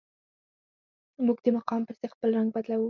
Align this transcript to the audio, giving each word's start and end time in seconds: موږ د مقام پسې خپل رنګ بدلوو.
موږ 1.25 1.37
د 1.45 1.47
مقام 1.57 1.81
پسې 1.87 2.05
خپل 2.13 2.29
رنګ 2.37 2.49
بدلوو. 2.55 2.79